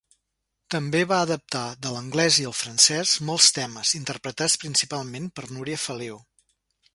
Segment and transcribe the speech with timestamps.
[0.75, 6.19] També va adaptar, de l'anglès i el francès, molts temes, interpretats principalment per Núria Feliu.